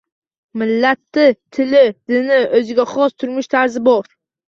Millati, 0.61 1.27
tili, 1.59 1.83
dini, 2.15 2.43
oʻziga 2.63 2.91
xos 2.97 3.19
turmush 3.21 3.55
tarzi 3.57 3.89
bor 3.93 4.15